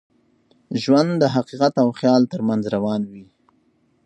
[0.81, 3.25] ژوند د حقیقت او خیال تر منځ روان وي.